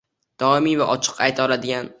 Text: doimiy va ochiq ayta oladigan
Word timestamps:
doimiy 0.43 0.75
va 0.81 0.89
ochiq 0.95 1.23
ayta 1.29 1.47
oladigan 1.49 1.89